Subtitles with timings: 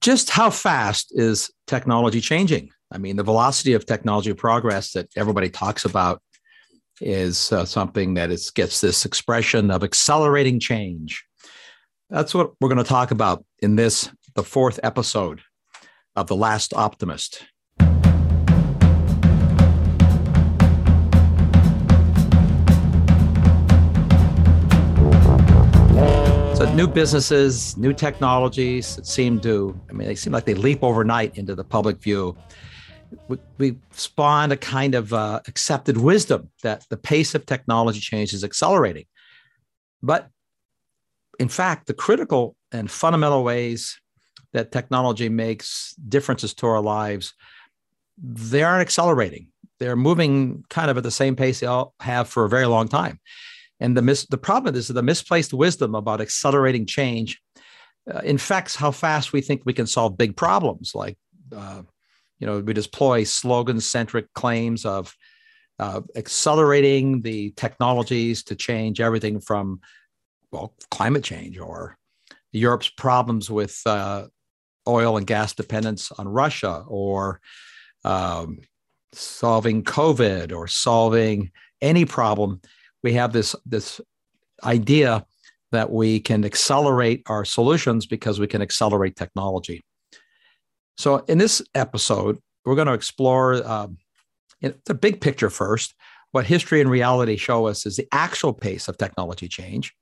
[0.00, 2.70] just how fast is technology changing?
[2.90, 6.22] I mean, the velocity of technology progress that everybody talks about
[7.00, 11.24] is uh, something that is, gets this expression of accelerating change.
[12.08, 15.40] That's what we're going to talk about in this, the fourth episode
[16.16, 17.44] of The Last Optimist.
[26.60, 31.38] So new businesses, new technologies seem to, I mean, they seem like they leap overnight
[31.38, 32.36] into the public view.
[33.28, 38.34] We, we spawned a kind of uh, accepted wisdom that the pace of technology change
[38.34, 39.06] is accelerating.
[40.02, 40.28] But
[41.38, 43.98] in fact, the critical and fundamental ways
[44.52, 47.32] that technology makes differences to our lives,
[48.22, 49.46] they aren't accelerating.
[49.78, 52.86] They're moving kind of at the same pace they all have for a very long
[52.86, 53.18] time.
[53.80, 57.40] And the mis- the problem is that the misplaced wisdom about accelerating change
[58.12, 60.92] uh, infects how fast we think we can solve big problems.
[60.94, 61.16] Like,
[61.54, 61.82] uh,
[62.38, 65.14] you know, we deploy slogan centric claims of
[65.78, 69.80] uh, accelerating the technologies to change everything from,
[70.52, 71.96] well, climate change or
[72.52, 74.26] Europe's problems with uh,
[74.86, 77.40] oil and gas dependence on Russia or
[78.04, 78.58] um,
[79.12, 82.60] solving COVID or solving any problem
[83.02, 84.00] we have this this
[84.64, 85.24] idea
[85.72, 89.82] that we can accelerate our solutions because we can accelerate technology.
[90.98, 93.98] So in this episode, we're going to explore um,
[94.60, 95.94] the big picture first.
[96.32, 99.92] What history and reality show us is the actual pace of technology change,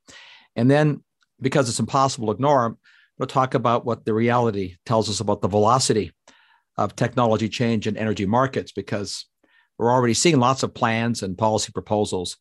[0.56, 1.02] and then
[1.40, 2.76] because it's impossible to ignore,
[3.18, 6.12] we'll talk about what the reality tells us about the velocity
[6.76, 9.26] of technology change in energy markets because
[9.78, 12.36] we're already seeing lots of plans and policy proposals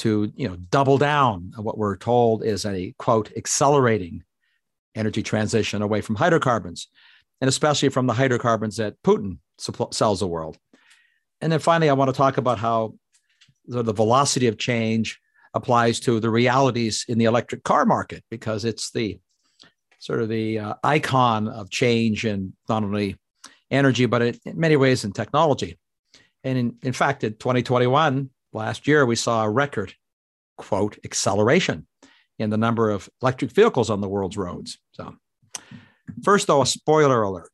[0.00, 4.22] to you know double down on what we're told is a quote accelerating
[4.94, 6.88] energy transition away from hydrocarbons
[7.40, 9.38] and especially from the hydrocarbons that putin
[9.92, 10.58] sells the world.
[11.42, 12.94] And then finally i want to talk about how
[13.66, 15.20] the, the velocity of change
[15.52, 19.18] applies to the realities in the electric car market because it's the
[19.98, 23.16] sort of the uh, icon of change in not only
[23.70, 25.78] energy but in, in many ways in technology.
[26.42, 29.94] And in, in fact in 2021 last year we saw a record
[30.56, 31.86] quote acceleration
[32.38, 34.78] in the number of electric vehicles on the world's roads.
[34.92, 35.14] So,
[36.22, 37.50] first, though, a spoiler alert.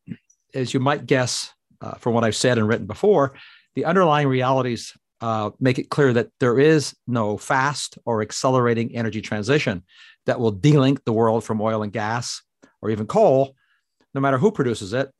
[0.55, 3.35] As you might guess uh, from what I've said and written before,
[3.75, 9.21] the underlying realities uh, make it clear that there is no fast or accelerating energy
[9.21, 9.83] transition
[10.27, 12.43] that will delink the world from oil and gas
[12.83, 13.55] or even coal,
[14.15, 15.11] no matter who produces it.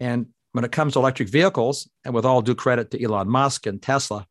[0.00, 3.66] And when it comes to electric vehicles, and with all due credit to Elon Musk
[3.66, 4.26] and Tesla,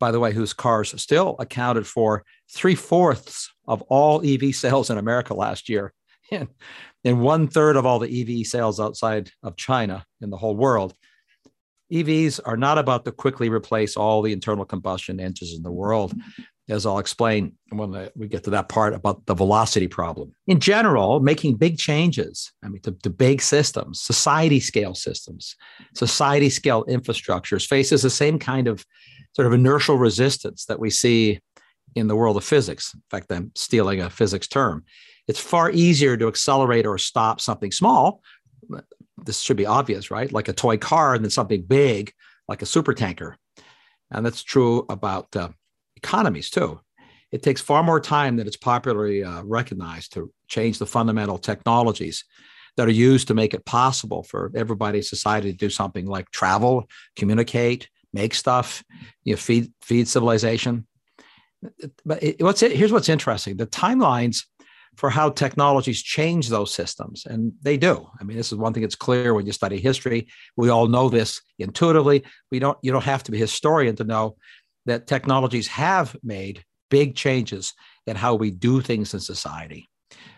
[0.00, 4.98] by the way, whose cars still accounted for three fourths of all EV sales in
[4.98, 5.92] America last year,
[6.32, 6.48] and,
[7.04, 10.94] and one third of all the EV sales outside of China in the whole world.
[11.92, 16.14] EVs are not about to quickly replace all the internal combustion engines in the world,
[16.68, 20.32] as I'll explain when we get to that part about the velocity problem.
[20.46, 25.56] In general, making big changes, I mean, to, to big systems, society scale systems,
[25.94, 28.86] society scale infrastructures faces the same kind of
[29.32, 31.40] sort of inertial resistance that we see
[31.94, 32.94] in the world of physics.
[32.94, 34.84] In fact, I'm stealing a physics term.
[35.28, 38.22] It's far easier to accelerate or stop something small.
[39.24, 40.32] This should be obvious, right?
[40.32, 42.12] Like a toy car, than something big,
[42.48, 43.36] like a super tanker.
[44.10, 45.50] And that's true about uh,
[45.96, 46.80] economies too.
[47.30, 52.24] It takes far more time than it's popularly uh, recognized to change the fundamental technologies
[52.76, 56.30] that are used to make it possible for everybody in society to do something like
[56.30, 58.82] travel, communicate, make stuff,
[59.24, 60.86] you know, feed feed civilization.
[62.04, 64.44] But it, what's it, here's what's interesting: the timelines
[64.96, 68.08] for how technologies change those systems, and they do.
[68.20, 70.28] I mean, this is one thing that's clear when you study history.
[70.56, 72.24] We all know this intuitively.
[72.50, 72.78] We don't.
[72.82, 74.36] You don't have to be a historian to know
[74.86, 77.74] that technologies have made big changes
[78.06, 79.88] in how we do things in society.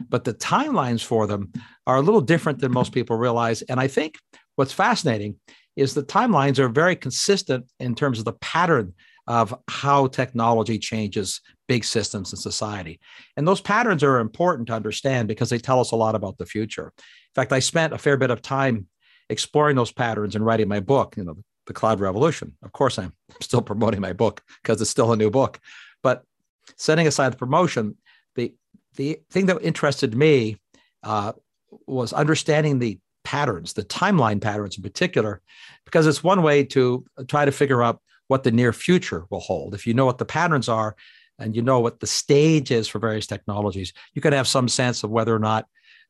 [0.09, 1.53] But the timelines for them
[1.87, 3.63] are a little different than most people realize.
[3.63, 4.19] And I think
[4.57, 5.37] what's fascinating
[5.77, 8.95] is the timelines are very consistent in terms of the pattern
[9.27, 13.01] of how technology changes big systems in society.
[13.37, 16.47] And those patterns are important to understand because they tell us a lot about the
[16.47, 16.93] future.
[16.97, 18.89] In fact, I spent a fair bit of time
[19.31, 21.37] exploring those patterns and writing my book, you know,
[21.67, 22.57] The Cloud Revolution.
[22.63, 25.61] Of course, I'm still promoting my book because it's still a new book.
[26.03, 26.25] But
[26.77, 27.97] setting aside the promotion,
[28.35, 28.55] the
[28.97, 30.59] the thing that interested me
[31.03, 31.33] uh,
[31.87, 35.41] was understanding the patterns, the timeline patterns in particular,
[35.85, 39.75] because it's one way to try to figure out what the near future will hold.
[39.75, 40.97] If you know what the patterns are
[41.39, 45.03] and you know what the stage is for various technologies, you can have some sense
[45.03, 45.67] of whether or not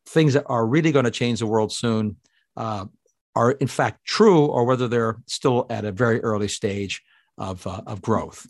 [0.07, 2.17] things that are really going to change the world soon
[2.57, 2.87] uh,
[3.35, 7.03] are in fact true or whether they're still at a very early stage
[7.39, 8.47] of, uh, of growth.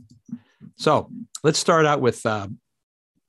[0.77, 1.11] So
[1.45, 2.49] let's start out with uh,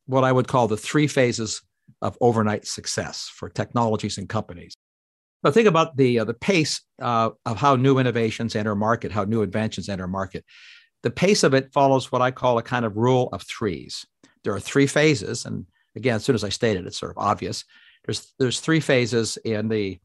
[0.06, 1.62] what I would call the three phases
[2.02, 4.74] of overnight success for technologies and companies.
[5.44, 9.26] Now think about the uh, the pace uh, of how new innovations enter market, how
[9.26, 10.46] new inventions enter market.
[11.04, 14.06] The pace of it follows what I call a kind of rule of threes.
[14.44, 17.18] There are three phases, and again, as soon as I state it, it's sort of
[17.18, 17.66] obvious.
[18.06, 20.00] There's there's three phases in the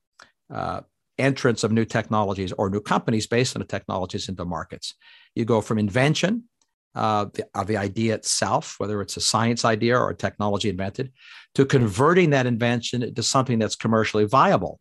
[0.53, 0.81] uh,
[1.19, 4.95] entrance of new technologies or new companies based on the technologies into markets.
[5.35, 6.45] You go from invention
[6.95, 11.13] uh, the, of the idea itself, whether it's a science idea or a technology invented,
[11.55, 14.81] to converting that invention into something that's commercially viable.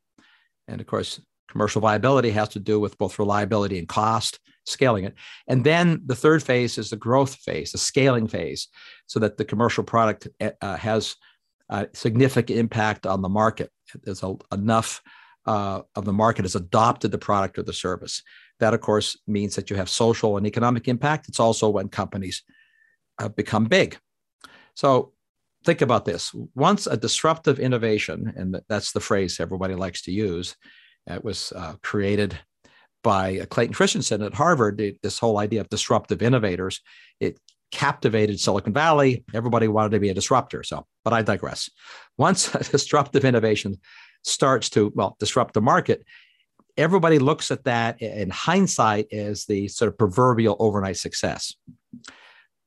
[0.67, 5.15] And of course, commercial viability has to do with both reliability and cost, scaling it.
[5.47, 8.67] And then the third phase is the growth phase, the scaling phase,
[9.05, 11.15] so that the commercial product uh, has
[11.69, 13.71] a significant impact on the market.
[14.03, 15.01] There's a, enough
[15.45, 18.21] uh, of the market has adopted the product or the service.
[18.59, 21.29] That, of course, means that you have social and economic impact.
[21.29, 22.43] It's also when companies
[23.19, 23.97] uh, become big.
[24.73, 25.13] So
[25.67, 26.33] think about this.
[26.55, 30.55] Once a disruptive innovation, and that's the phrase everybody likes to use,
[31.05, 32.39] it was uh, created
[33.03, 36.81] by Clayton Christensen at Harvard, this whole idea of disruptive innovators.
[37.19, 37.37] It
[37.71, 39.25] captivated Silicon Valley.
[39.33, 40.63] Everybody wanted to be a disruptor.
[40.63, 41.69] So, but I digress.
[42.17, 43.77] Once a disruptive innovation
[44.23, 46.05] starts to, well, disrupt the market,
[46.77, 51.53] everybody looks at that in hindsight as the sort of proverbial overnight success.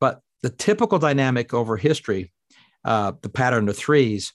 [0.00, 2.30] But the typical dynamic over history,
[2.84, 4.32] uh, the pattern of threes,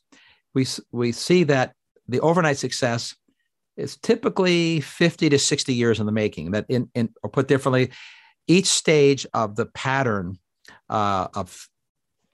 [0.53, 1.73] we, we see that
[2.07, 3.15] the overnight success
[3.77, 6.51] is typically 50 to 60 years in the making.
[6.51, 7.91] That in, in or put differently,
[8.47, 10.37] each stage of the pattern
[10.89, 11.67] uh, of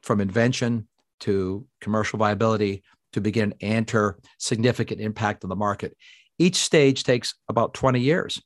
[0.04, 0.88] from invention
[1.22, 5.96] to commercial viability to begin enter significant impact on the market.
[6.38, 8.42] Each stage takes about 20 years.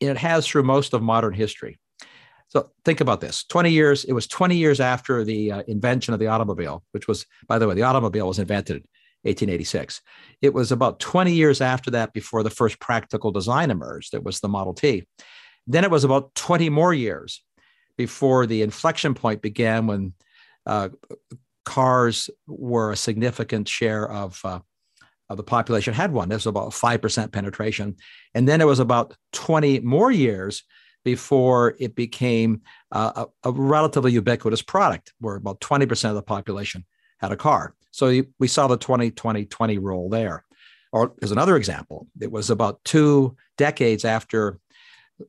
[0.00, 1.78] And it has through most of modern history.
[2.56, 6.20] So think about this 20 years, it was 20 years after the uh, invention of
[6.20, 8.76] the automobile, which was, by the way, the automobile was invented
[9.24, 10.00] 1886.
[10.40, 14.14] It was about 20 years after that before the first practical design emerged.
[14.14, 15.06] It was the Model T.
[15.66, 17.42] Then it was about 20 more years
[17.98, 20.14] before the inflection point began when
[20.64, 20.88] uh,
[21.66, 24.60] cars were a significant share of, uh,
[25.28, 26.30] of the population had one.
[26.30, 27.96] This was about 5% penetration.
[28.34, 30.62] And then it was about 20 more years
[31.06, 36.84] before it became uh, a, a, relatively ubiquitous product, where about 20% of the population
[37.18, 37.76] had a car.
[37.92, 40.44] So we saw the 20 20 20 rule there.
[40.90, 44.58] Or as another example, it was about two decades after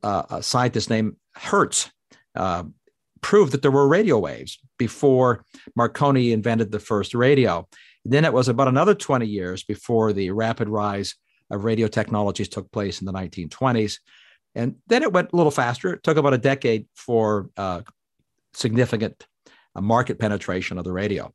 [0.02, 1.92] uh, a scientist named Hertz
[2.34, 2.64] uh,
[3.20, 5.44] proved that there were radio waves before
[5.76, 7.68] Marconi invented the first radio.
[8.04, 11.14] Then it was about another 20 years before the rapid rise
[11.52, 13.98] of radio technologies took place in the 1920s.
[14.58, 15.92] And then it went a little faster.
[15.92, 17.82] It took about a decade for uh,
[18.54, 19.24] significant
[19.76, 21.32] uh, market penetration of the radio.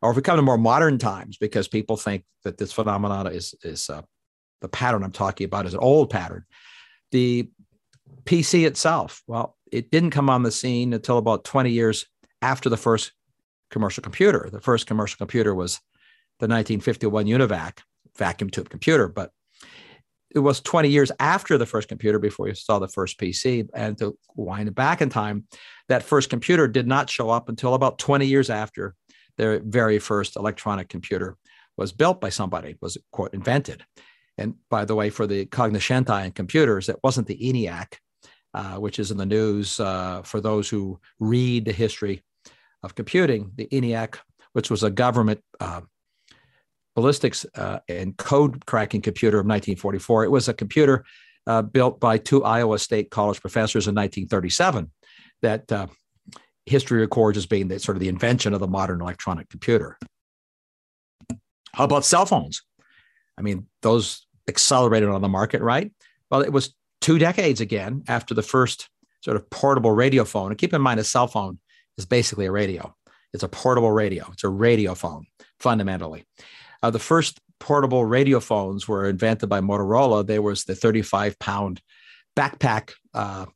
[0.00, 3.54] Or if we come to more modern times, because people think that this phenomenon is,
[3.62, 4.00] is uh,
[4.62, 6.46] the pattern I'm talking about is an old pattern.
[7.10, 7.50] The
[8.24, 12.06] PC itself, well, it didn't come on the scene until about 20 years
[12.40, 13.12] after the first
[13.70, 14.48] commercial computer.
[14.50, 15.74] The first commercial computer was
[16.38, 17.80] the 1951 UNIVAC
[18.16, 19.30] vacuum tube computer, but
[20.34, 23.68] it was 20 years after the first computer before you saw the first PC.
[23.74, 25.44] And to wind back in time,
[25.88, 28.94] that first computer did not show up until about 20 years after
[29.36, 31.36] their very first electronic computer
[31.76, 33.84] was built by somebody, was quote invented.
[34.38, 37.98] And by the way, for the cognoscenti and computers, it wasn't the ENIAC,
[38.54, 42.22] uh, which is in the news uh, for those who read the history
[42.82, 43.52] of computing.
[43.56, 44.18] The ENIAC,
[44.52, 45.82] which was a government uh,
[47.00, 51.04] ballistics uh, and code cracking computer of 1944, it was a computer
[51.46, 54.90] uh, built by two Iowa State College professors in 1937
[55.42, 55.86] that uh,
[56.66, 59.98] history records as being the, sort of the invention of the modern electronic computer.
[61.72, 62.62] How about cell phones?
[63.38, 65.90] I mean, those accelerated on the market, right?
[66.30, 68.90] Well, it was two decades again after the first
[69.22, 70.50] sort of portable radio phone.
[70.50, 71.58] And keep in mind, a cell phone
[71.96, 72.94] is basically a radio.
[73.32, 74.28] It's a portable radio.
[74.32, 75.26] It's a radio phone
[75.60, 76.26] fundamentally.
[76.82, 80.26] Uh, the first portable radio phones were invented by Motorola.
[80.26, 81.80] There was the 35 pound
[82.36, 83.46] backpack uh,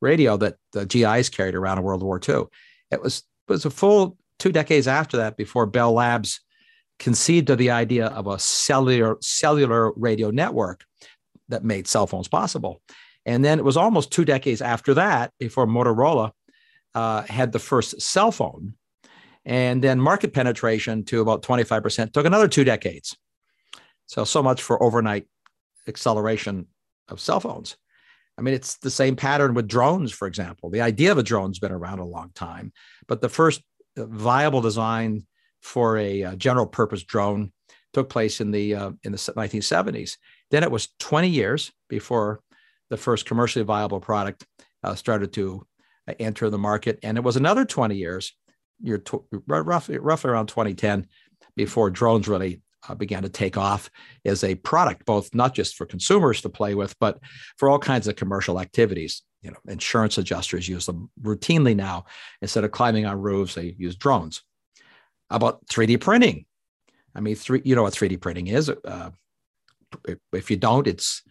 [0.00, 2.44] radio that the GIs carried around in World War II.
[2.90, 6.40] It was, it was a full two decades after that before Bell Labs
[6.98, 10.84] conceived of the idea of a cellular cellular radio network
[11.48, 12.80] that made cell phones possible.
[13.26, 16.32] And then it was almost two decades after that before Motorola
[16.94, 18.74] uh, had the first cell phone.
[19.44, 23.16] And then market penetration to about 25% took another two decades.
[24.06, 25.26] So, so much for overnight
[25.86, 26.66] acceleration
[27.08, 27.76] of cell phones.
[28.36, 30.70] I mean, it's the same pattern with drones, for example.
[30.70, 32.72] The idea of a drone's been around a long time,
[33.06, 33.62] but the first
[33.96, 35.26] viable design
[35.62, 37.52] for a, a uh, general purpose drone
[37.92, 40.16] took place in the uh, in the 1970s.
[40.50, 42.40] Then it was 20 years before
[42.90, 44.46] the first commercially viable product
[44.82, 45.66] uh, started to
[46.08, 48.34] uh, enter the market, and it was another 20 years,
[48.82, 51.06] you're t- roughly roughly around 2010,
[51.56, 53.90] before drones really uh, began to take off
[54.24, 57.18] as a product, both not just for consumers to play with, but
[57.56, 59.22] for all kinds of commercial activities.
[59.42, 62.06] You know, insurance adjusters use them routinely now.
[62.40, 64.42] Instead of climbing on roofs, they use drones.
[65.30, 66.46] About 3D printing?
[67.14, 68.70] I mean, three, you know what 3D printing is.
[68.70, 69.10] Uh,
[70.32, 71.22] if you don't, it's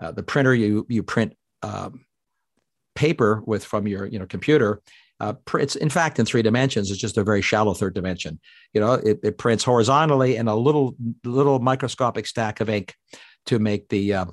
[0.00, 2.04] uh, the printer you you print um,
[2.94, 4.82] paper with from your you know computer.
[5.20, 6.90] Uh, it's in fact in three dimensions.
[6.90, 8.40] It's just a very shallow third dimension.
[8.72, 12.94] You know, it, it prints horizontally in a little little microscopic stack of ink
[13.46, 14.24] to make the uh,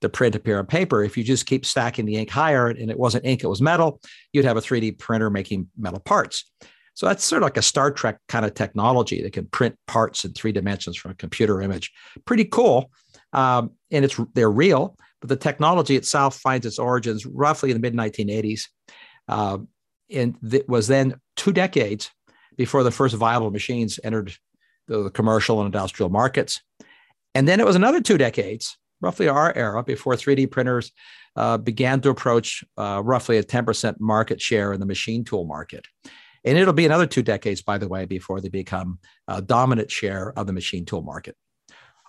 [0.00, 1.02] the print appear on paper.
[1.02, 4.00] If you just keep stacking the ink higher and it wasn't ink, it was metal,
[4.32, 6.50] you'd have a 3D printer making metal parts.
[6.94, 10.24] So that's sort of like a Star Trek kind of technology that can print parts
[10.24, 11.92] in three dimensions from a computer image.
[12.24, 12.90] Pretty cool,
[13.32, 14.96] um, and it's they're real.
[15.20, 18.62] But the technology itself finds its origins roughly in the mid 1980s,
[19.28, 19.58] uh,
[20.10, 22.10] and it was then two decades
[22.56, 24.34] before the first viable machines entered
[24.86, 26.60] the, commercial and industrial markets,
[27.34, 30.92] and then it was another two decades, roughly our era, before 3D printers
[31.36, 35.86] uh, began to approach uh, roughly a 10% market share in the machine tool market.
[36.44, 40.32] And it'll be another two decades, by the way, before they become a dominant share
[40.36, 41.36] of the machine tool market.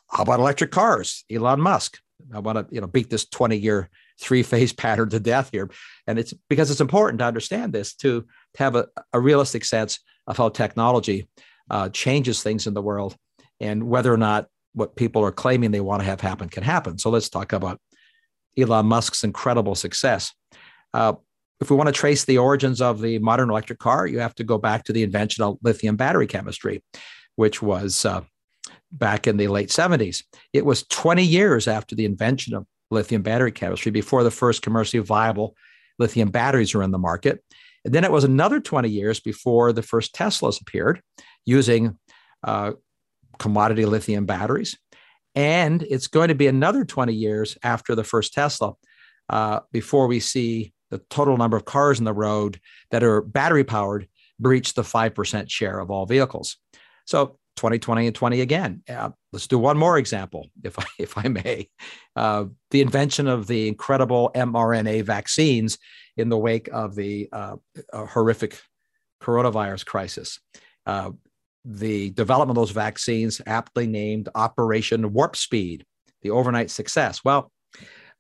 [0.10, 1.26] How about electric cars?
[1.30, 2.00] Elon Musk.
[2.34, 5.70] I want to you know beat this 20 year three phase pattern to death here.
[6.08, 10.00] And it's because it's important to understand this to, to have a, a realistic sense
[10.28, 11.30] of how technology
[11.70, 13.16] uh, changes things in the world
[13.60, 16.98] and whether or not what people are claiming they want to have happen can happen.
[16.98, 17.80] So let's talk about
[18.58, 20.34] Elon Musk's incredible success.
[20.94, 21.14] Uh,
[21.62, 24.44] if we want to trace the origins of the modern electric car, you have to
[24.44, 26.84] go back to the invention of lithium battery chemistry,
[27.36, 28.22] which was uh,
[28.92, 30.24] back in the late 70s.
[30.54, 35.04] It was 20 years after the invention of lithium battery chemistry before the first commercially
[35.04, 35.56] viable
[36.00, 37.44] lithium batteries were in the market.
[37.86, 41.02] And then it was another 20 years before the first Teslas appeared
[41.46, 41.98] using
[42.44, 42.74] uh,
[43.38, 44.78] commodity lithium batteries.
[45.36, 48.74] And it's going to be another 20 years after the first Tesla
[49.30, 52.60] uh, before we see the total number of cars on the road
[52.92, 54.08] that are battery powered
[54.40, 56.58] breach the 5% share of all vehicles.
[57.06, 58.82] So 2020 and 20 again.
[58.90, 61.70] Uh, let's do one more example, if I, if I may.
[62.16, 65.78] Uh, the invention of the incredible mRNA vaccines
[66.18, 67.58] in the wake of the uh,
[67.94, 68.60] horrific
[69.22, 70.40] coronavirus crisis.
[70.86, 71.12] Uh,
[71.66, 75.86] the development of those vaccines, aptly named Operation Warp Speed,
[76.22, 77.24] the overnight success.
[77.24, 77.52] Well,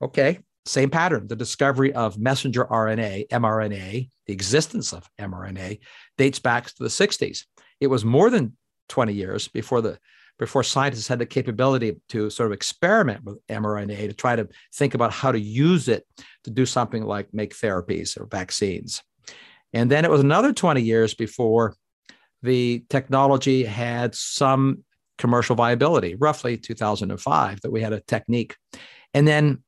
[0.01, 1.27] okay, same pattern.
[1.27, 5.79] The discovery of messenger RNA, mRNA, the existence of mRNA,
[6.17, 7.45] dates back to the 60s.
[7.79, 8.57] It was more than
[8.89, 9.97] 20 years before the
[10.37, 14.93] before scientists had the capability to sort of experiment with mRNA to try to think
[14.93, 16.05] about how to use it
[16.45, 19.03] to do something like make therapies or vaccines.
[19.73, 21.75] And then it was another 20 years before
[22.41, 24.85] the technology had some
[25.17, 28.55] commercial viability, roughly 2005, that we had a technique.
[29.13, 29.61] And then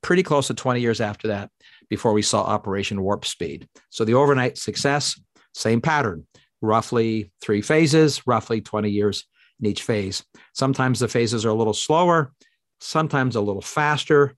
[0.00, 1.50] pretty close to 20 years after that
[1.90, 3.68] before we saw Operation Warp Speed.
[3.90, 5.20] So the overnight success,
[5.54, 6.26] same pattern
[6.60, 9.24] roughly three phases, roughly 20 years
[9.60, 10.24] in each phase.
[10.54, 12.32] Sometimes the phases are a little slower,
[12.80, 14.36] sometimes a little faster.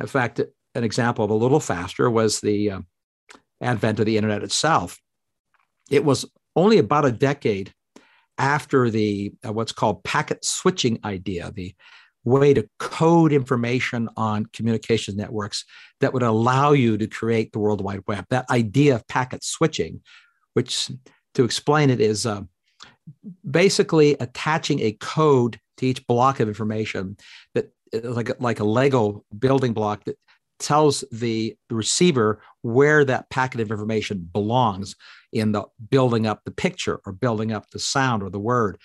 [0.00, 0.40] In fact,
[0.74, 2.80] an example of a little faster was the uh,
[3.60, 4.98] advent of the internet itself.
[5.90, 7.72] It was only about a decade
[8.36, 11.74] after the uh, what's called packet switching idea, the
[12.24, 15.64] way to code information on communication networks
[16.00, 18.26] that would allow you to create the World Wide Web.
[18.30, 20.02] That idea of packet switching,
[20.52, 20.90] which
[21.38, 22.42] to explain it is uh,
[23.48, 27.16] basically attaching a code to each block of information
[27.54, 27.70] that
[28.02, 30.18] like a, like a Lego building block that
[30.58, 34.96] tells the, the receiver where that packet of information belongs
[35.32, 38.76] in the building up the picture or building up the sound or the word.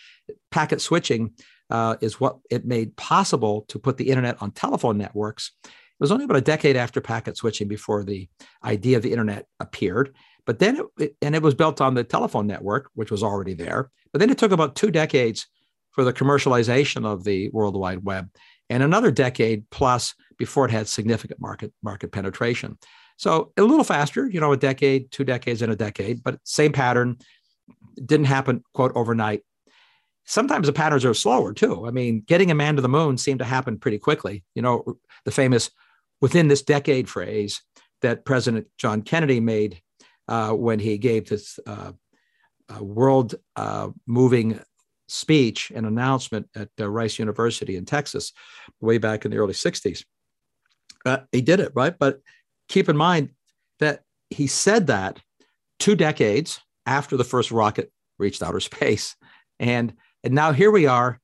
[0.51, 1.31] Packet switching
[1.72, 5.53] uh, is what it made possible to put the internet on telephone networks.
[5.63, 8.29] It was only about a decade after packet switching before the
[8.63, 10.13] idea of the internet appeared.
[10.45, 13.89] But then, it, and it was built on the telephone network, which was already there.
[14.12, 15.47] But then it took about two decades
[15.91, 18.29] for the commercialization of the World Wide Web,
[18.69, 22.77] and another decade plus before it had significant market market penetration.
[23.17, 26.71] So a little faster, you know, a decade, two decades, and a decade, but same
[26.71, 27.17] pattern.
[28.03, 29.43] Didn't happen quote overnight.
[30.25, 31.85] sometimes the patterns are slower too.
[31.88, 34.43] I mean, getting a man to the moon seemed to happen pretty quickly.
[34.55, 35.69] You know, the famous
[36.21, 37.62] within this decade phrase
[38.01, 39.81] that President John Kennedy made
[40.27, 41.92] uh, when he gave this uh,
[42.70, 44.60] uh, world uh, moving
[45.08, 48.32] speech and announcement at Rice University in Texas
[48.82, 50.03] way back in the early 60s.
[51.06, 51.94] Uh, he did it, right?
[51.98, 52.20] But
[52.70, 53.30] keep in mind
[53.80, 55.20] that he said that
[55.80, 59.15] two decades after the first rocket reached outer space.
[59.60, 61.20] And, and now here we are,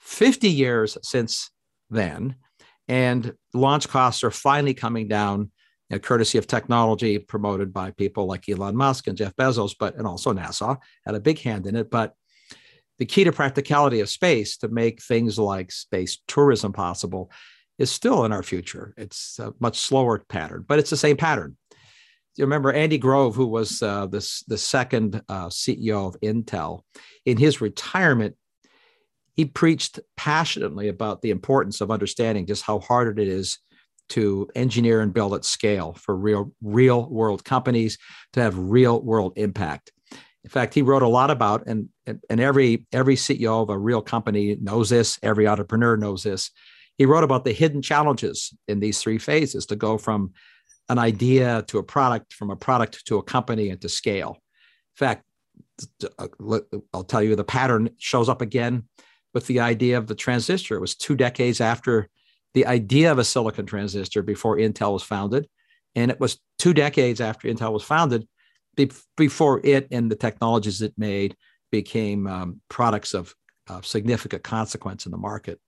[0.00, 1.50] 50 years since
[1.88, 2.36] then,
[2.88, 5.50] and launch costs are finally coming down,
[5.94, 9.96] you know, courtesy of technology promoted by people like Elon Musk and Jeff Bezos, but
[9.96, 11.90] and also NASA had a big hand in it.
[11.90, 12.14] But
[12.98, 17.30] the key to practicality of space to make things like space tourism possible
[17.78, 18.94] is still in our future.
[18.96, 21.56] It's a much slower pattern, but it's the same pattern.
[22.36, 26.80] You remember Andy Grove, who was uh, the second uh, CEO of Intel,
[27.24, 28.34] in his retirement,
[29.34, 33.58] he preached passionately about the importance of understanding just how hard it is
[34.10, 37.98] to engineer and build at scale for real, real world companies
[38.32, 39.92] to have real world impact.
[40.44, 44.02] In fact, he wrote a lot about, and, and, every, every CEO of a real
[44.02, 46.50] company knows this, every entrepreneur knows this.
[46.98, 50.32] He wrote about the hidden challenges in these three phases to go from
[50.90, 54.36] an idea to a product, from a product to a company, and to scale.
[54.36, 55.24] In fact,
[56.18, 56.28] uh,
[56.92, 58.84] I'll tell you the pattern shows up again
[59.32, 60.76] with the idea of the transistor.
[60.76, 62.08] It was two decades after
[62.54, 65.48] the idea of a silicon transistor before Intel was founded.
[65.94, 68.26] And it was two decades after Intel was founded
[69.16, 71.36] before it and the technologies it made
[71.70, 73.34] became um, products of,
[73.68, 75.60] of significant consequence in the market.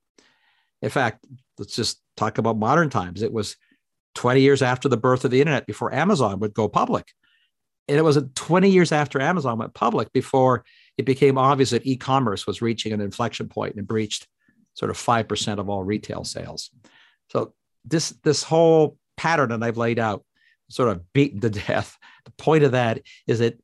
[0.82, 1.24] In fact,
[1.58, 3.22] let's just talk about modern times.
[3.22, 3.56] It was
[4.14, 7.12] 20 years after the birth of the internet before Amazon would go public.
[7.88, 10.64] And it was 20 years after Amazon went public before
[10.98, 14.26] it became obvious that e-commerce was reaching an inflection point and breached
[14.76, 16.70] sort of 5% of all retail sales.
[17.30, 17.54] So
[17.84, 20.24] this this whole pattern that I've laid out
[20.68, 21.96] sort of beaten to death.
[22.24, 23.58] The point of that is that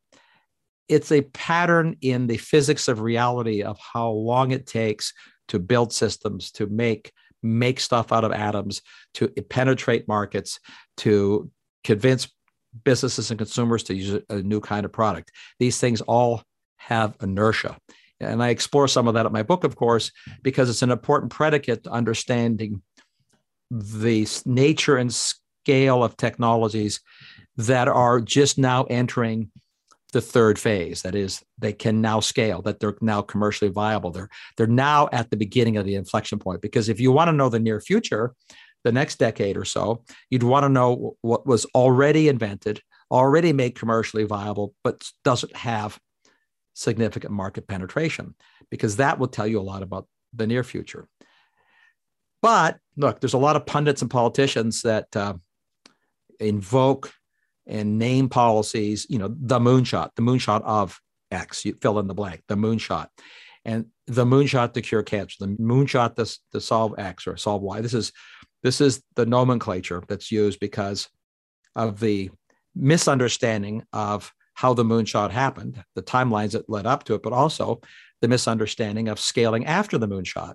[0.89, 5.13] it's a pattern in the physics of reality of how long it takes
[5.49, 8.83] to build systems, to make make stuff out of atoms,
[9.15, 10.61] to penetrate markets,
[10.97, 11.51] to
[11.83, 12.31] convince
[12.85, 15.33] businesses and consumers to use a, new kind of product.
[15.59, 16.43] These things all
[16.77, 17.77] have inertia.
[18.23, 21.33] And I explore some of that in my book, of course, because it's an important
[21.33, 22.83] predicate to understanding
[23.71, 27.01] the nature and scale of technologies
[27.57, 29.51] that are just now entering
[30.13, 31.03] the third phase.
[31.03, 34.11] That is they can now scale that they're now commercially viable.
[34.11, 36.61] They're they're now at the beginning of the inflection point.
[36.61, 38.35] Because if you want to know the near future
[38.85, 42.81] the next decade or so you'd want to know what was already invented
[43.11, 45.99] already made commercially viable but doesn't have
[46.75, 48.35] significant market penetration
[48.71, 51.09] because that will tell you a lot about the near future
[52.41, 55.35] but look there's a lot of pundits and politicians that uh,
[56.41, 57.13] invoke
[57.67, 62.15] and name policies, you know, the moonshot, the moonshot of X, you fill in the
[62.15, 63.09] blank, the moonshot.
[63.65, 67.81] And the moonshot to cure cancer, the moonshot to, to solve X or solve Y.
[67.81, 68.13] This is
[68.65, 71.09] this is the nomenclature that's used because
[71.75, 72.31] of the
[72.77, 77.81] misunderstanding of how the moonshot happened, the timelines that led up to it, but also
[78.21, 80.55] the misunderstanding of scaling after the moonshot.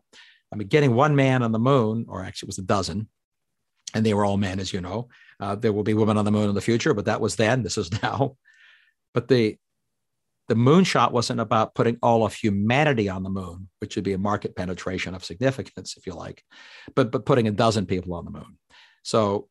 [0.52, 3.10] I mean, getting one man on the moon, or actually it was a dozen,
[3.94, 6.32] and they were all men, as you know, uh, there will be women on the
[6.32, 7.64] moon in the future, but that was then.
[7.64, 8.38] This is now.
[9.14, 9.58] But the
[10.48, 14.18] the moonshot wasn't about putting all of humanity on the moon, which would be a
[14.18, 16.44] market penetration of significance, if you like,
[16.96, 18.58] but but putting a dozen people on the moon.
[19.04, 19.50] So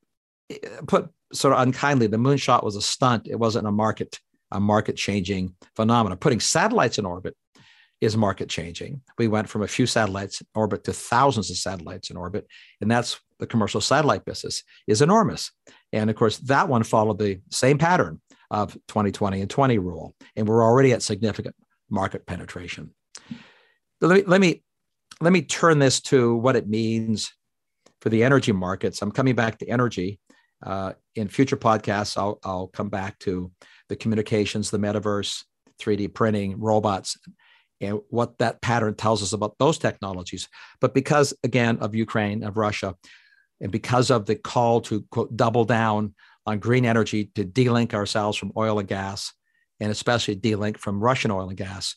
[0.51, 0.57] eh,
[0.87, 3.29] put sort of unkindly, the moonshot was a stunt.
[3.29, 4.19] It wasn't a market
[4.51, 6.19] a market changing phenomenon.
[6.19, 7.35] Putting satellites in orbit
[8.01, 9.01] is market changing.
[9.19, 12.47] We went from a few satellites in orbit to thousands of satellites in orbit,
[12.81, 15.51] and that's the commercial satellite business is enormous.
[15.93, 20.47] And of course, that one followed the same pattern of 2020 and 20 rule, and
[20.47, 21.55] we're already at significant
[21.91, 22.91] market penetration.
[24.01, 24.63] Let me, let me
[25.21, 27.33] let me turn this to what it means
[28.01, 29.01] for the energy markets.
[29.01, 30.21] I'm coming back to energy.
[30.63, 33.51] Uh, in future podcasts, I'll, I'll come back to
[33.88, 35.44] the communications, the metaverse,
[35.81, 37.16] 3D printing, robots,
[37.81, 40.49] and what that pattern tells us about those technologies.
[40.81, 42.94] But because, again, of Ukraine, of Russia,
[43.61, 46.14] and because of the call to quote, double down
[46.46, 49.33] on green energy to delink ourselves from oil and gas,
[49.81, 51.96] and especially delink from Russian oil and gas,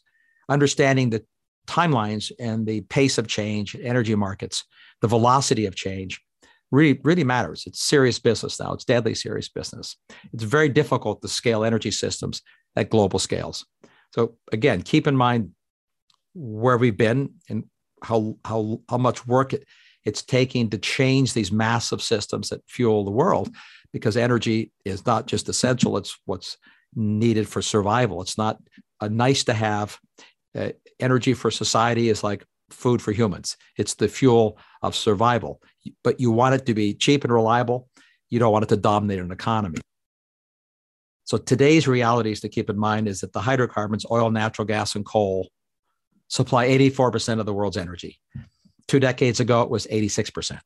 [0.49, 1.23] understanding the
[1.67, 4.65] timelines and the pace of change, in energy markets,
[5.02, 6.21] the velocity of change
[6.72, 7.64] really, really matters.
[7.66, 8.74] It's serious business now.
[8.74, 9.98] It's deadly serious business.
[10.34, 12.42] It's very difficult to scale energy systems
[12.76, 13.66] at global scales.
[14.14, 15.52] So again, keep in mind
[16.34, 17.66] where we've been and
[18.04, 19.66] how how how much work it,
[20.06, 23.54] it's taking to change these massive systems that fuel the world
[23.92, 26.58] because energy is not just essential it's what's
[26.96, 28.58] needed for survival it's not
[29.02, 29.98] a nice to have
[30.58, 35.62] uh, energy for society is like food for humans it's the fuel of survival
[36.04, 37.88] but you want it to be cheap and reliable
[38.30, 39.80] you don't want it to dominate an economy
[41.24, 45.06] so today's realities to keep in mind is that the hydrocarbons oil natural gas and
[45.06, 45.50] coal
[46.28, 48.20] supply 84% of the world's energy
[48.90, 50.60] Two decades ago, it was 86%.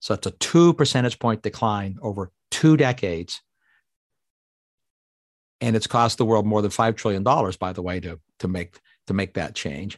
[0.00, 3.40] So it's a two percentage point decline over two decades.
[5.60, 8.80] And it's cost the world more than $5 trillion, by the way, to, to, make,
[9.06, 9.96] to make that change.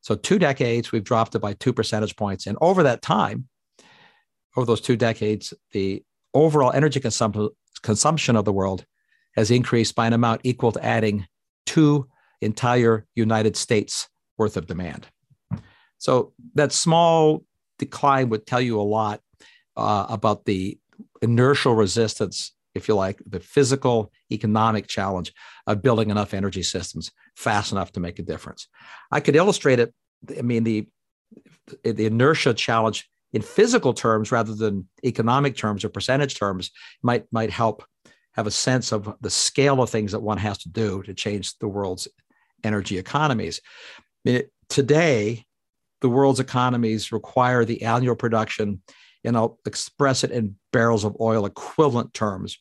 [0.00, 2.46] So, two decades, we've dropped it by two percentage points.
[2.46, 3.48] And over that time,
[4.56, 6.02] over those two decades, the
[6.34, 7.50] overall energy consum-
[7.82, 8.84] consumption of the world
[9.34, 11.26] has increased by an amount equal to adding
[11.66, 12.08] two
[12.40, 15.06] entire United States worth of demand.
[15.98, 17.44] So that small
[17.78, 19.20] decline would tell you a lot
[19.76, 20.78] uh, about the
[21.22, 25.32] inertial resistance, if you like, the physical economic challenge
[25.66, 28.68] of building enough energy systems fast enough to make a difference.
[29.10, 29.92] I could illustrate it.
[30.36, 30.88] I mean, the
[31.84, 36.70] the inertia challenge in physical terms rather than economic terms or percentage terms
[37.02, 37.84] might might help
[38.32, 41.58] have a sense of the scale of things that one has to do to change
[41.58, 42.08] the world's
[42.64, 43.60] energy economies.
[43.98, 45.44] I mean, today,
[46.00, 48.82] the world's economies require the annual production,
[49.24, 52.58] and I'll express it in barrels of oil equivalent terms.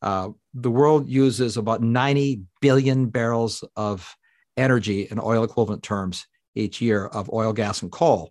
[0.00, 4.16] Uh, the world uses about 90 billion barrels of
[4.56, 8.30] energy in oil equivalent terms each year of oil, gas, and coal.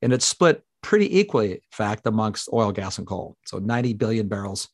[0.00, 3.36] And it's split pretty equally, in fact, amongst oil, gas, and coal.
[3.46, 4.68] So 90 billion barrels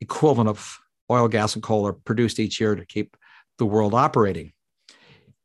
[0.00, 0.78] equivalent of
[1.10, 3.16] oil, gas, and coal are produced each year to keep
[3.58, 4.52] the world operating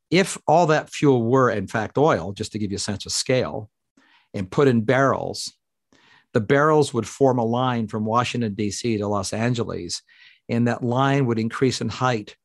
[0.10, 3.12] if all that fuel were in fact oil, just to give you a sense of
[3.12, 3.70] scale,
[4.34, 5.54] and put in barrels,
[6.34, 8.98] the barrels would form a line from Washington, D.C.
[8.98, 10.02] to Los Angeles,
[10.50, 12.36] and that line would increase in height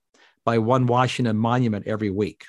[0.44, 2.44] by one Washington monument every week.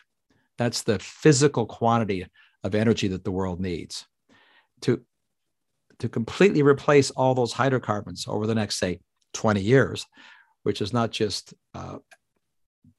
[0.57, 2.25] That's the physical quantity
[2.63, 4.05] of energy that the world needs.
[4.81, 5.01] To,
[5.99, 8.99] to completely replace all those hydrocarbons over the next, say,
[9.33, 10.05] 20 years,
[10.63, 11.97] which is not just uh,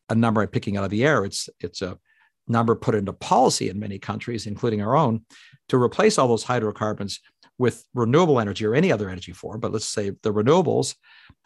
[0.09, 1.25] a number I'm picking out of the air.
[1.25, 1.99] It's it's a
[2.47, 5.25] number put into policy in many countries, including our own,
[5.69, 7.21] to replace all those hydrocarbons
[7.57, 9.61] with renewable energy or any other energy form.
[9.61, 10.95] But let's say the renewables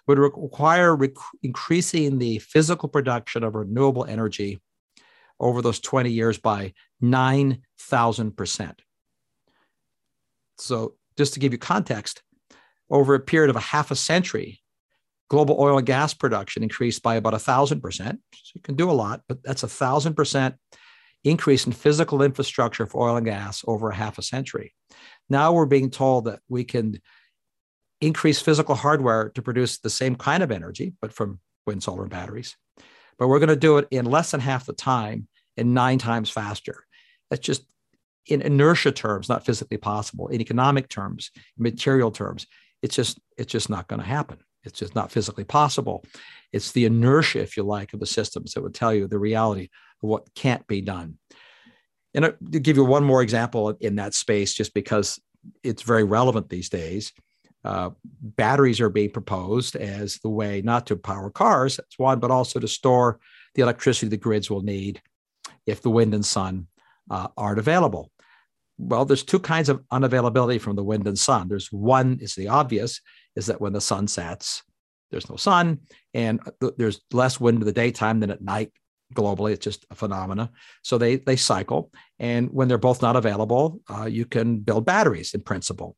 [0.09, 4.61] would require rec- increasing the physical production of renewable energy
[5.39, 8.75] over those 20 years by 9,000%.
[10.59, 12.23] So, just to give you context,
[12.91, 14.61] over a period of a half a century,
[15.29, 18.21] global oil and gas production increased by about a thousand percent.
[18.33, 20.57] So you can do a lot, but that's a thousand percent
[21.25, 24.75] increase in physical infrastructure for oil and gas over a half a century.
[25.29, 27.01] Now we're being told that we can
[28.01, 32.11] increase physical hardware to produce the same kind of energy, but from wind, solar, and
[32.11, 32.57] batteries.
[33.19, 36.31] But we're going to do it in less than half the time and nine times
[36.31, 36.85] faster.
[37.31, 37.65] That's just
[38.27, 40.29] in inertia terms, not physically possible.
[40.29, 42.47] In economic terms, material terms,
[42.83, 44.39] it's just it's just not going to happen.
[44.65, 46.05] It's just not physically possible.
[46.53, 49.69] It's the inertia, if you like, of the systems that would tell you the reality
[50.03, 51.19] of what can't be done.
[52.15, 55.21] And uh, to give you one more example in that space, just because
[55.63, 57.13] it's very relevant these days,
[57.65, 57.91] uh,
[58.21, 62.61] batteries are being proposed as the way not to power cars, that's one, but also
[62.61, 63.19] to store
[63.55, 65.03] the electricity the grids will need
[65.67, 66.67] if the wind and sun
[67.11, 68.11] uh, aren't available.
[68.79, 71.49] Well, there's two kinds of unavailability from the wind and sun.
[71.49, 73.01] There's one is the obvious,
[73.35, 74.63] is that when the sun sets,
[75.11, 75.81] there's no sun
[76.15, 76.41] and
[76.77, 78.73] there's less wind in the daytime than at night
[79.15, 80.51] globally it's just a phenomena
[80.83, 85.33] so they they cycle and when they're both not available uh, you can build batteries
[85.33, 85.97] in principle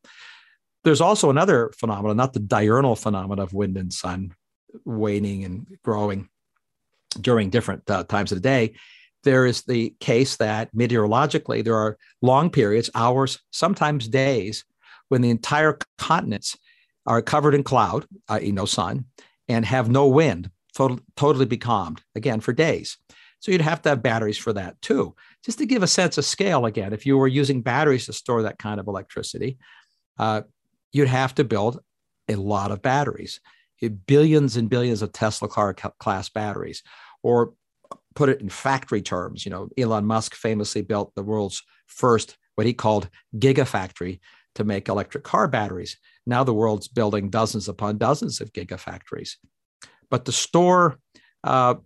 [0.85, 4.35] there's also another phenomenon not the diurnal phenomenon of wind and sun
[4.85, 6.29] waning and growing
[7.21, 8.73] during different uh, times of the day
[9.23, 14.65] there is the case that meteorologically there are long periods hours sometimes days
[15.09, 16.57] when the entire continents
[17.07, 19.05] are covered in cloud, i.e., no sun,
[19.49, 22.99] and have no wind, total, totally becalmed, again, for days.
[23.41, 25.15] So you'd have to have batteries for that too.
[25.45, 28.43] Just to give a sense of scale, again, if you were using batteries to store
[28.43, 29.59] that kind of electricity,
[30.19, 30.43] uh,
[30.93, 31.81] you'd have to build
[32.29, 33.41] a lot of batteries,
[34.07, 36.83] billions and billions of Tesla car class batteries,
[37.23, 37.53] or
[38.15, 39.45] put it in factory terms.
[39.45, 44.21] You know, Elon Musk famously built the world's first, what he called gigafactory
[44.55, 45.97] to make electric car batteries.
[46.27, 49.37] Now the world's building dozens upon dozens of gigafactories.
[50.11, 50.99] But to store,
[51.45, 51.77] uh,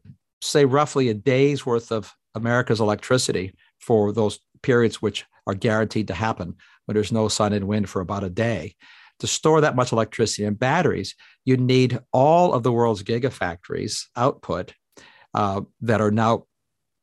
[0.40, 6.14] say, roughly a day's worth of America's electricity for those periods which are guaranteed to
[6.14, 8.74] happen when there's no sun and wind for about a day.
[9.20, 14.74] To store that much electricity in batteries, you need all of the world's gigafactories output
[15.34, 16.46] uh, that are now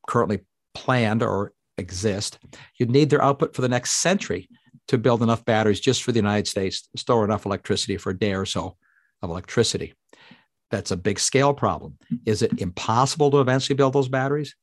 [0.06, 0.40] currently
[0.74, 2.38] planned or exist.
[2.78, 4.48] You'd need their output for the next century
[4.88, 8.18] to build enough batteries just for the United States to store enough electricity for a
[8.18, 8.76] day or so
[9.22, 9.94] of electricity.
[10.70, 11.98] That's a big scale problem.
[12.26, 14.54] Is it impossible to eventually build those batteries?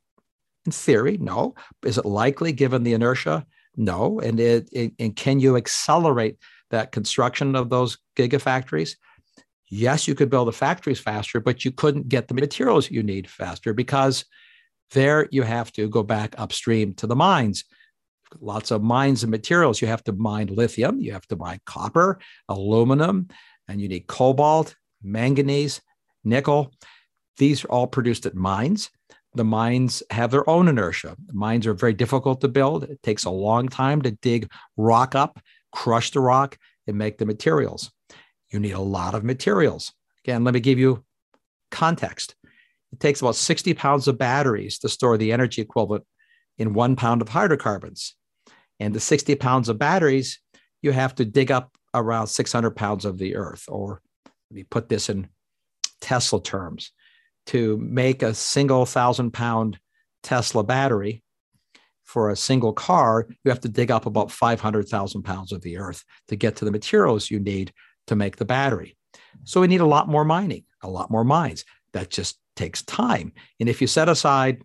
[0.66, 1.56] In theory, no.
[1.86, 3.46] Is it likely given the inertia?
[3.76, 4.20] No.
[4.20, 6.38] And, it, it, and can you accelerate
[6.72, 8.96] that construction of those gigafactories?
[9.70, 13.30] Yes, you could build the factories faster, but you couldn't get the materials you need
[13.30, 14.26] faster because
[14.92, 17.66] there you have to go back upstream to the mines.
[18.40, 19.82] Lots of mines and materials.
[19.82, 23.28] You have to mine lithium, you have to mine copper, aluminum,
[23.68, 25.82] and you need cobalt, manganese,
[26.24, 26.74] nickel.
[27.38, 28.90] These are all produced at mines.
[29.40, 31.16] The mines have their own inertia.
[31.28, 32.84] The mines are very difficult to build.
[32.84, 35.40] It takes a long time to dig rock up,
[35.72, 37.90] crush the rock, and make the materials.
[38.50, 39.94] You need a lot of materials.
[40.26, 41.06] Again, let me give you
[41.72, 42.36] context.
[42.92, 46.04] It takes about 60 pounds of batteries to store the energy equivalent
[46.58, 48.16] in one pound of hydrocarbons.
[48.82, 50.42] And the 60 pounds of batteries,
[50.82, 53.64] you have to dig up around 600 pounds of the earth.
[53.70, 55.30] Or let me put this in
[56.02, 56.92] Tesla terms
[57.48, 59.80] to make a single thousand pound
[60.24, 61.24] Tesla battery
[62.04, 66.04] for a single car, you have to dig up about 500,000 pounds of the earth
[66.28, 67.72] to get to the materials you need
[68.08, 68.98] to make the battery.
[69.44, 71.66] So we need a lot more mining, a lot more mines.
[71.94, 73.34] That just takes time.
[73.60, 74.64] And if you set aside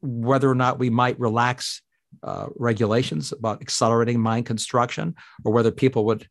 [0.00, 1.82] whether or not we might relax
[2.22, 5.14] uh, regulations about accelerating mine construction
[5.44, 6.28] or whether people would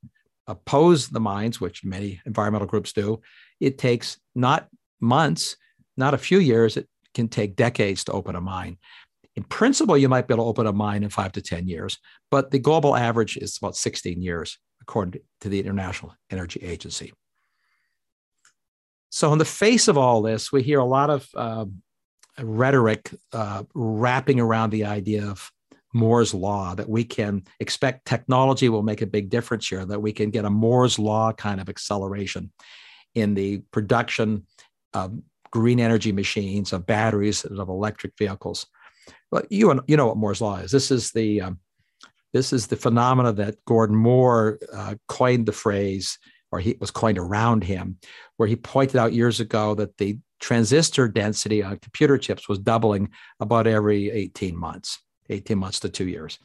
[0.47, 3.21] oppose the mines, which many environmental groups do,
[3.59, 4.67] it takes not
[5.01, 5.55] months,
[5.97, 8.77] not a few years, it can take decades to open a mine.
[9.35, 11.97] In principle, you might be able to open a mine in five to 10 years,
[12.29, 17.13] but the global average is about 16 years, according to the International Energy Agency.
[19.09, 21.65] So, in the face of all this, we hear a lot of uh,
[22.39, 25.51] rhetoric uh, wrapping around the idea of
[25.93, 30.13] Moore's law that we can expect technology will make a big difference here, that we
[30.13, 32.51] can get a Moore's law kind of acceleration
[33.15, 34.45] in the production
[34.93, 35.17] of
[35.51, 38.67] green energy machines, of batteries, of electric vehicles.
[39.31, 40.71] Well, you you know what Moore's law is.
[40.71, 41.59] This is the um,
[42.33, 46.17] this is the phenomena that Gordon Moore uh, coined the phrase
[46.51, 47.97] or he was coined around him,
[48.37, 53.09] where he pointed out years ago that the transistor density on computer chips was doubling
[53.39, 54.99] about every 18 months,
[55.29, 56.39] 18 months to two years.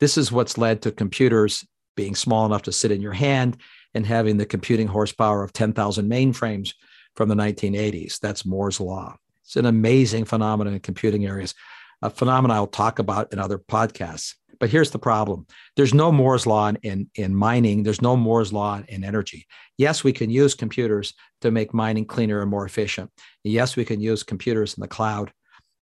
[0.00, 3.56] This is what's led to computers being small enough to sit in your hand
[3.94, 6.74] and having the computing horsepower of 10,000 mainframes
[7.18, 8.20] from the 1980s.
[8.20, 9.16] That's Moore's Law.
[9.42, 11.52] It's an amazing phenomenon in computing areas,
[12.00, 14.36] a phenomenon I'll talk about in other podcasts.
[14.60, 18.80] But here's the problem there's no Moore's law in, in mining, there's no Moore's law
[18.86, 19.48] in energy.
[19.76, 23.10] Yes, we can use computers to make mining cleaner and more efficient.
[23.42, 25.32] Yes, we can use computers in the cloud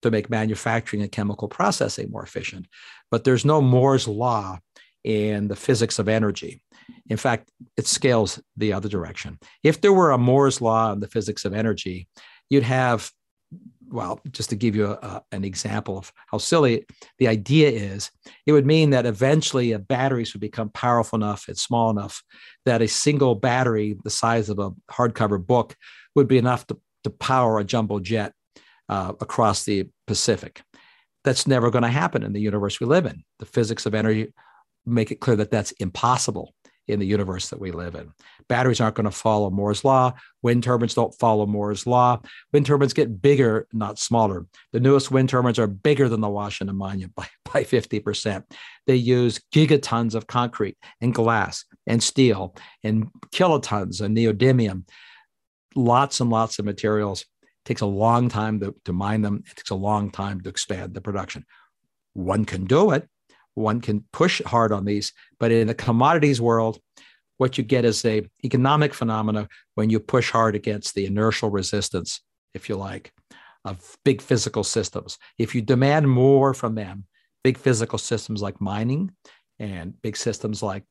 [0.01, 2.66] to make manufacturing and chemical processing more efficient.
[3.11, 4.59] But there's no Moore's law
[5.05, 6.62] in the physics of energy.
[7.09, 9.38] In fact, it scales the other direction.
[9.62, 12.09] If there were a Moore's law in the physics of energy,
[12.51, 13.11] you'd have
[13.88, 16.87] well, just to give you a, an example of how silly
[17.18, 18.11] the idea is,
[18.44, 22.22] it would mean that eventually a batteries would become powerful enough and small enough
[22.64, 25.77] that a single battery the size of a hardcover book
[26.14, 28.33] would be enough to, to power a jumbo jet
[28.88, 30.62] uh, across the Pacific.
[31.25, 33.25] That's never going to happen in the universe we live in.
[33.38, 34.33] The physics of energy
[34.85, 36.55] make it clear that that's impossible
[36.88, 38.12] in the universe that we live in.
[38.49, 40.14] Batteries aren't going to follow Moore's law.
[40.42, 42.20] Wind turbines don't follow Moore's law.
[42.53, 44.46] Wind turbines get bigger, not smaller.
[44.72, 48.44] The newest wind turbines are bigger than the Washington Monument by, by 50%.
[48.87, 54.85] They use gigatons of concrete and glass and steel and kilotons of neodymium,
[55.75, 57.22] lots and lots of materials.
[57.22, 59.42] It takes a long time to, to mine them.
[59.51, 61.44] It takes a long time to expand the production.
[62.12, 63.09] One can do it
[63.57, 65.12] one can push hard on these.
[65.40, 66.79] But in the commodities world
[67.38, 72.23] what you get is a economic phenomena when you push hard against the inertial resistance
[72.55, 73.12] if you like
[73.64, 75.19] of big physical systems.
[75.38, 77.05] If you demand more from them
[77.45, 79.11] big physical systems like mining
[79.59, 80.85] and big systems like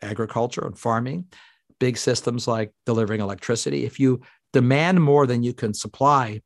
[0.00, 1.26] agriculture and farming
[1.80, 4.20] big systems like delivering electricity if you
[4.52, 6.40] demand more than you can supply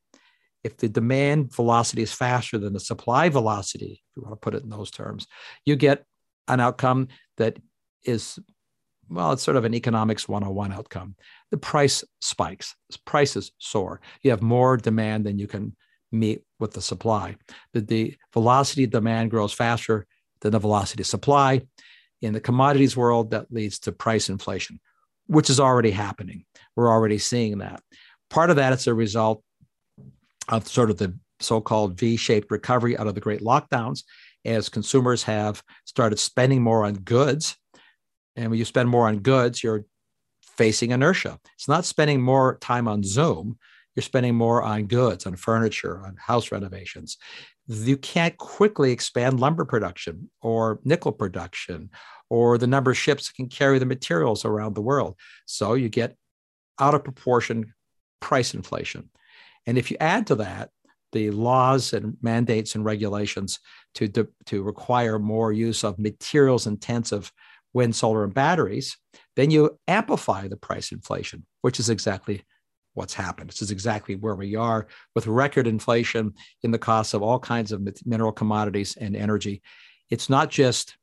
[0.63, 4.55] if the demand velocity is faster than the supply velocity, if you want to put
[4.55, 5.27] it in those terms,
[5.65, 6.05] you get
[6.47, 7.57] an outcome that
[8.05, 8.39] is,
[9.09, 11.15] well, it's sort of an economics 101 outcome.
[11.51, 14.01] The price spikes, prices soar.
[14.21, 15.75] You have more demand than you can
[16.11, 17.35] meet with the supply.
[17.73, 20.05] That the velocity of demand grows faster
[20.41, 21.61] than the velocity of supply.
[22.21, 24.79] In the commodities world, that leads to price inflation,
[25.27, 26.45] which is already happening.
[26.75, 27.81] We're already seeing that.
[28.29, 29.43] Part of that is a result
[30.49, 34.03] of sort of the so-called V-shaped recovery out of the great lockdowns
[34.45, 37.55] as consumers have started spending more on goods.
[38.35, 39.85] And when you spend more on goods, you're
[40.57, 41.39] facing inertia.
[41.55, 43.57] It's not spending more time on Zoom.
[43.95, 47.17] You're spending more on goods, on furniture, on house renovations.
[47.67, 51.89] You can't quickly expand lumber production or nickel production
[52.29, 55.15] or the number of ships that can carry the materials around the world.
[55.45, 56.15] So you get
[56.79, 57.73] out of proportion
[58.19, 59.09] price inflation.
[59.65, 60.69] And if you add to that
[61.11, 63.59] the laws and mandates and regulations
[63.95, 67.31] to, to, to require more use of materials intensive
[67.73, 68.97] wind, solar, and batteries,
[69.35, 72.43] then you amplify the price inflation, which is exactly
[72.93, 73.49] what's happened.
[73.49, 77.71] This is exactly where we are with record inflation in the cost of all kinds
[77.71, 79.61] of mineral commodities and energy.
[80.09, 80.95] It's not just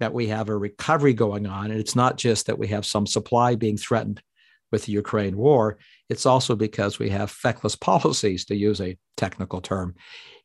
[0.00, 3.06] that we have a recovery going on, and it's not just that we have some
[3.06, 4.22] supply being threatened
[4.70, 5.78] with the Ukraine war.
[6.08, 9.94] It's also because we have feckless policies, to use a technical term,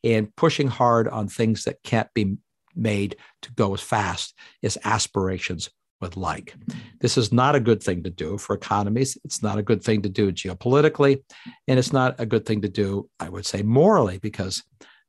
[0.04, 2.38] and pushing hard on things that can't be
[2.76, 4.34] made to go as fast
[4.64, 5.70] as aspirations
[6.02, 6.54] would like.
[7.00, 9.18] This is not a good thing to do for economies.
[9.24, 11.24] It's not a good thing to do geopolitically.
[11.68, 14.64] And it's not a good thing to do, I would say, morally, because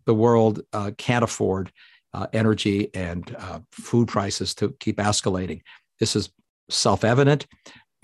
[0.06, 1.72] the world uh, can't afford
[2.12, 5.62] uh, energy and uh, food prices to keep escalating.
[5.98, 6.30] This is
[6.70, 7.46] self evident.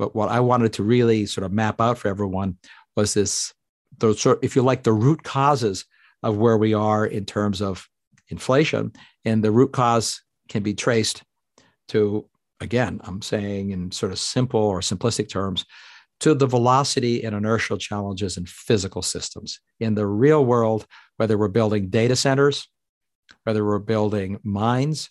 [0.00, 2.56] But what I wanted to really sort of map out for everyone
[2.96, 3.52] was this,
[3.98, 5.84] those sort, if you like, the root causes
[6.22, 7.86] of where we are in terms of
[8.30, 8.94] inflation.
[9.26, 11.22] And the root cause can be traced
[11.88, 12.26] to,
[12.62, 15.66] again, I'm saying in sort of simple or simplistic terms,
[16.20, 19.60] to the velocity and inertial challenges in physical systems.
[19.80, 20.86] In the real world,
[21.18, 22.66] whether we're building data centers,
[23.44, 25.10] whether we're building mines,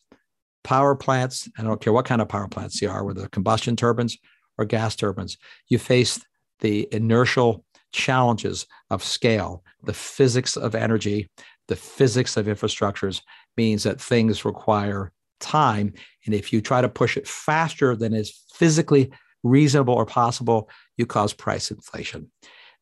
[0.63, 4.17] power plants, I don't care what kind of power plants they are, whether combustion turbines
[4.59, 5.37] or gas turbines.
[5.69, 6.23] You face
[6.59, 11.29] the inertial challenges of scale, the physics of energy,
[11.67, 13.21] the physics of infrastructures
[13.57, 15.93] means that things require time.
[16.25, 19.11] And if you try to push it faster than is physically
[19.43, 22.29] reasonable or possible, you cause price inflation.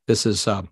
[0.08, 0.64] This is uh,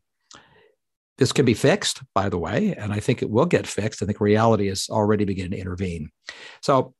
[1.17, 4.03] this can be fixed, by the way, and I think it will get fixed.
[4.03, 6.09] I think reality is already beginning to intervene.
[6.61, 6.93] So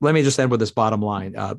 [0.00, 1.34] let me just end with this bottom line.
[1.36, 1.54] Uh,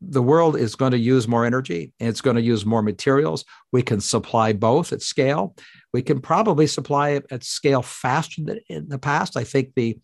[0.00, 3.44] the world is going to use more energy and it's going to use more materials.
[3.70, 5.54] We can supply both at scale.
[5.92, 9.36] We can probably supply it at scale faster than in the past.
[9.36, 9.98] I think the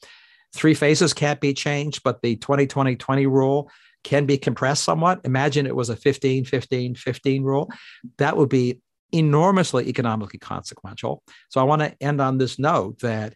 [0.55, 3.71] three phases can't be changed, but the 20 20 20 rule
[4.05, 5.21] can be compressed somewhat.
[5.25, 7.71] Imagine it was a 15 15 15 rule.
[8.19, 8.81] That would be
[9.13, 11.23] enormously economically consequential.
[11.49, 13.35] So I want to end on this note that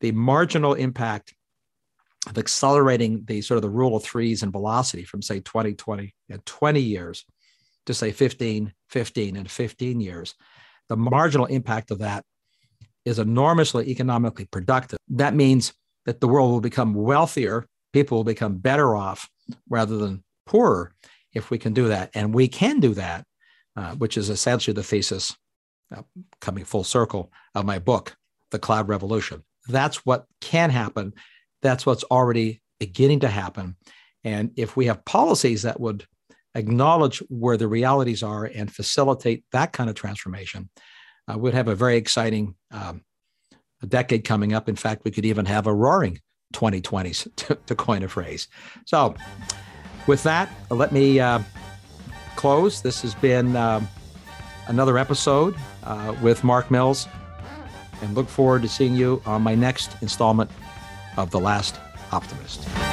[0.00, 1.34] the marginal impact
[2.28, 6.14] of accelerating the sort of the rule of threes and velocity from say 20, 20,
[6.30, 7.24] and 20 years
[7.86, 10.34] to say 15, 15, and 15 years,
[10.88, 12.24] the marginal impact of that
[13.04, 14.98] is enormously economically productive.
[15.08, 15.72] That means
[16.06, 19.28] that the world will become wealthier, people will become better off
[19.68, 20.94] rather than poorer
[21.32, 22.10] if we can do that.
[22.14, 23.24] And we can do that,
[23.76, 25.36] uh, which is essentially the thesis
[25.94, 26.02] uh,
[26.40, 28.16] coming full circle of my book,
[28.50, 29.42] The Cloud Revolution.
[29.68, 31.14] That's what can happen
[31.62, 33.76] that's what's already beginning to happen.
[34.24, 36.06] And if we have policies that would
[36.54, 40.68] acknowledge where the realities are and facilitate that kind of transformation,
[41.28, 43.02] uh, we'd have a very exciting um,
[43.86, 44.68] decade coming up.
[44.68, 46.20] In fact, we could even have a roaring
[46.52, 48.48] 2020s, to, to coin a phrase.
[48.84, 49.14] So,
[50.06, 51.40] with that, let me uh,
[52.34, 52.80] close.
[52.80, 53.80] This has been uh,
[54.66, 57.06] another episode uh, with Mark Mills,
[58.02, 60.50] and look forward to seeing you on my next installment
[61.16, 61.78] of The Last
[62.10, 62.91] Optimist.